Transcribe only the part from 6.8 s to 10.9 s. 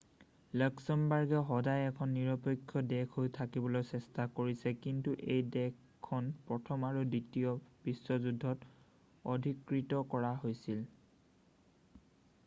আৰু দ্বিতীয় বিশ্বযুদ্ধত অধিকৃত কৰা হৈছিল